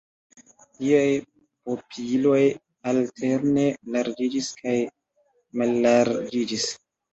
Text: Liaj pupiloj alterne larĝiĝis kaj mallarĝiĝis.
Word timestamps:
Liaj 0.85 1.11
pupiloj 1.65 2.39
alterne 2.93 3.67
larĝiĝis 3.99 4.51
kaj 4.65 4.77
mallarĝiĝis. 5.63 6.69